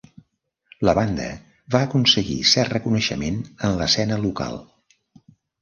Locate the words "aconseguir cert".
1.89-2.75